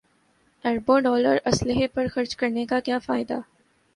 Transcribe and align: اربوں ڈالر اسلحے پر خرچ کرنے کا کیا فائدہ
اربوں 0.65 0.99
ڈالر 0.99 1.37
اسلحے 1.45 1.87
پر 1.87 2.07
خرچ 2.07 2.35
کرنے 2.35 2.65
کا 2.65 2.79
کیا 2.79 2.97
فائدہ 2.99 3.39